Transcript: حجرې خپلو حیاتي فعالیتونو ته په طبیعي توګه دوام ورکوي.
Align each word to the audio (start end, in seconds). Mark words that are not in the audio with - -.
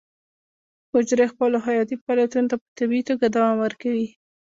حجرې 0.91 1.25
خپلو 1.33 1.57
حیاتي 1.67 1.95
فعالیتونو 2.03 2.49
ته 2.51 2.55
په 2.61 2.67
طبیعي 2.77 3.03
توګه 3.09 3.25
دوام 3.35 3.55
ورکوي. 3.65 4.07